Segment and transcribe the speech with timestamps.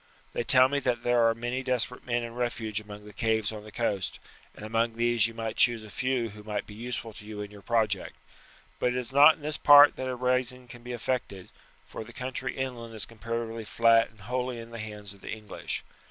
[0.33, 3.63] They tell me that there are many desperate men in refuge among the caves on
[3.63, 4.17] the coast,
[4.55, 7.51] and among these you might choose a few who might be useful to you in
[7.51, 8.15] your project;
[8.79, 11.49] but it is not in this part that a rising can be effected,
[11.85, 15.83] for the country inland is comparatively flat and wholly in the hands of the English.